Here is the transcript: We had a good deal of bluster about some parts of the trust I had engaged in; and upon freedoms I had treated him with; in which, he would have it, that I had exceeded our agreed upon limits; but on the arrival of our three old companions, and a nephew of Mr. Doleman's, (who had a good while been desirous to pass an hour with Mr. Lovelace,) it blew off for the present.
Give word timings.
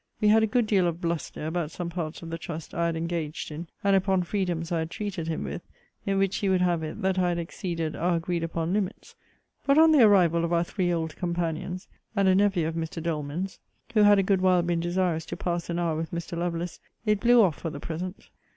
We 0.19 0.29
had 0.29 0.41
a 0.41 0.47
good 0.47 0.65
deal 0.65 0.87
of 0.87 0.99
bluster 0.99 1.45
about 1.45 1.69
some 1.69 1.91
parts 1.91 2.23
of 2.23 2.31
the 2.31 2.39
trust 2.39 2.73
I 2.73 2.87
had 2.87 2.95
engaged 2.95 3.51
in; 3.51 3.67
and 3.83 3.95
upon 3.95 4.23
freedoms 4.23 4.71
I 4.71 4.79
had 4.79 4.89
treated 4.89 5.27
him 5.27 5.43
with; 5.43 5.61
in 6.07 6.17
which, 6.17 6.37
he 6.37 6.49
would 6.49 6.61
have 6.61 6.81
it, 6.81 7.03
that 7.03 7.19
I 7.19 7.29
had 7.29 7.37
exceeded 7.37 7.95
our 7.95 8.15
agreed 8.15 8.43
upon 8.43 8.73
limits; 8.73 9.13
but 9.63 9.77
on 9.77 9.91
the 9.91 10.01
arrival 10.01 10.43
of 10.43 10.51
our 10.51 10.63
three 10.63 10.91
old 10.91 11.15
companions, 11.15 11.87
and 12.15 12.27
a 12.27 12.33
nephew 12.33 12.67
of 12.67 12.73
Mr. 12.73 12.99
Doleman's, 13.03 13.59
(who 13.93 14.01
had 14.01 14.17
a 14.17 14.23
good 14.23 14.41
while 14.41 14.63
been 14.63 14.79
desirous 14.79 15.27
to 15.27 15.37
pass 15.37 15.69
an 15.69 15.77
hour 15.77 15.95
with 15.95 16.09
Mr. 16.09 16.35
Lovelace,) 16.35 16.79
it 17.05 17.19
blew 17.19 17.39
off 17.43 17.59
for 17.59 17.69
the 17.69 17.79
present. 17.79 18.29